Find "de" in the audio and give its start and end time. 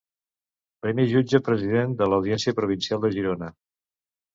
2.03-2.11, 3.09-3.17